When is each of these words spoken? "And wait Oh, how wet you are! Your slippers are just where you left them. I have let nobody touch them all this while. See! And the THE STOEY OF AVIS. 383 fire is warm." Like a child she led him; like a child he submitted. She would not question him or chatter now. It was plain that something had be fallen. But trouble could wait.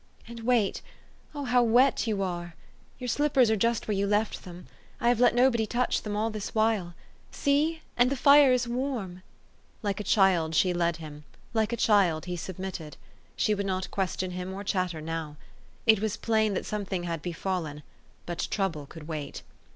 "And 0.27 0.39
wait 0.39 0.81
Oh, 1.35 1.43
how 1.45 1.61
wet 1.61 2.07
you 2.07 2.23
are! 2.23 2.55
Your 2.97 3.07
slippers 3.07 3.51
are 3.51 3.55
just 3.55 3.87
where 3.87 3.93
you 3.95 4.07
left 4.07 4.45
them. 4.45 4.65
I 4.99 5.09
have 5.09 5.19
let 5.19 5.35
nobody 5.35 5.67
touch 5.67 6.01
them 6.01 6.15
all 6.15 6.31
this 6.31 6.55
while. 6.55 6.95
See! 7.29 7.83
And 7.95 8.09
the 8.09 8.15
THE 8.15 8.19
STOEY 8.21 8.45
OF 8.45 8.49
AVIS. 8.49 8.63
383 8.63 8.79
fire 8.81 8.81
is 8.81 8.95
warm." 8.95 9.23
Like 9.83 9.99
a 9.99 10.03
child 10.03 10.55
she 10.55 10.73
led 10.73 10.97
him; 10.97 11.23
like 11.53 11.71
a 11.71 11.77
child 11.77 12.25
he 12.25 12.35
submitted. 12.35 12.97
She 13.35 13.53
would 13.53 13.67
not 13.67 13.91
question 13.91 14.31
him 14.31 14.51
or 14.55 14.63
chatter 14.63 15.01
now. 15.01 15.37
It 15.85 15.99
was 15.99 16.17
plain 16.17 16.55
that 16.55 16.65
something 16.65 17.03
had 17.03 17.21
be 17.21 17.31
fallen. 17.31 17.83
But 18.25 18.47
trouble 18.49 18.87
could 18.87 19.07
wait. 19.07 19.43